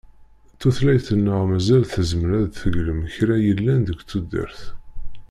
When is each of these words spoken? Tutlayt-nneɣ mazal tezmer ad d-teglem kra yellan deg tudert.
Tutlayt-nneɣ 0.59 1.41
mazal 1.49 1.83
tezmer 1.93 2.31
ad 2.41 2.45
d-teglem 2.51 3.01
kra 3.13 3.35
yellan 3.47 3.79
deg 3.87 3.99
tudert. 4.09 4.61